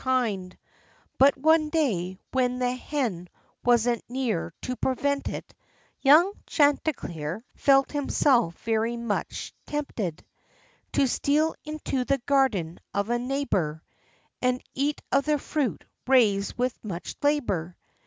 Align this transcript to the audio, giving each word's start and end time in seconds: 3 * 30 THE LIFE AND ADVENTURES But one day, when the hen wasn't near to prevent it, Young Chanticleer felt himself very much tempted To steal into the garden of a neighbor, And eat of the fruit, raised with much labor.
3 0.01 0.07
* 0.07 0.09
30 0.09 0.09
THE 0.09 0.09
LIFE 0.09 0.25
AND 0.25 0.45
ADVENTURES 0.45 0.59
But 1.19 1.37
one 1.37 1.69
day, 1.69 2.19
when 2.31 2.57
the 2.57 2.71
hen 2.71 3.29
wasn't 3.63 4.03
near 4.09 4.51
to 4.63 4.75
prevent 4.75 5.29
it, 5.29 5.53
Young 5.99 6.33
Chanticleer 6.47 7.45
felt 7.53 7.91
himself 7.91 8.55
very 8.63 8.97
much 8.97 9.53
tempted 9.67 10.25
To 10.93 11.05
steal 11.05 11.53
into 11.63 12.03
the 12.03 12.17
garden 12.25 12.79
of 12.95 13.11
a 13.11 13.19
neighbor, 13.19 13.83
And 14.41 14.63
eat 14.73 15.03
of 15.11 15.25
the 15.25 15.37
fruit, 15.37 15.85
raised 16.07 16.57
with 16.57 16.83
much 16.83 17.15
labor. 17.21 17.77